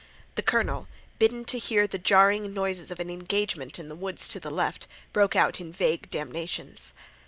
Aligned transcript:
The 0.33 0.41
colonel, 0.41 0.87
bidden 1.19 1.45
to 1.45 1.59
hear 1.59 1.85
the 1.85 1.99
jarring 1.99 2.55
noises 2.55 2.89
of 2.89 2.99
an 2.99 3.11
engagement 3.11 3.77
in 3.77 3.87
the 3.87 3.93
woods 3.95 4.27
to 4.29 4.39
the 4.39 4.49
left, 4.49 4.87
broke 5.13 5.35
out 5.35 5.61
in 5.61 5.71
vague 5.71 6.09
damnations. 6.09 6.93